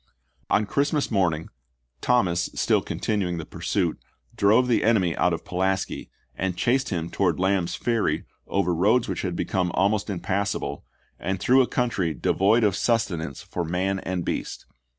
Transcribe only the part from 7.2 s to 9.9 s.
Lamb's Ferry over roads which had become